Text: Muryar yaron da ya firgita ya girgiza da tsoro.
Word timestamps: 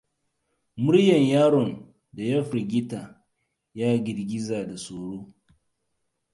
Muryar 0.81 1.21
yaron 1.31 1.71
da 2.13 2.23
ya 2.31 2.43
firgita 2.49 3.01
ya 3.77 3.89
girgiza 4.05 4.57
da 4.67 4.75
tsoro. 4.81 5.21